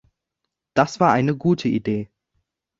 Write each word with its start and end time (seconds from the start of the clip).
Das 0.73 0.99
war 0.99 1.11
eine 1.13 1.37
gute 1.37 1.69
Idee. 1.69 2.09